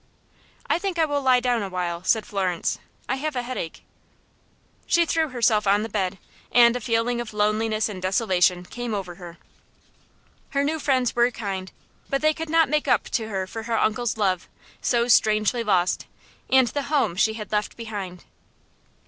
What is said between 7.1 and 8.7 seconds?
of loneliness and desolation